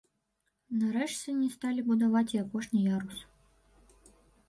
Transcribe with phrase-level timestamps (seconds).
[0.83, 3.19] Нарэшце, не сталі будаваць і апошні ярус.